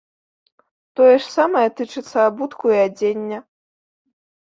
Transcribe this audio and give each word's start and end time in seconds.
Тое 0.99 1.11
ж 1.11 1.19
самае 1.37 1.63
тычыцца 1.83 2.17
абутку, 2.33 2.65
і 2.75 2.83
адзення. 2.89 3.39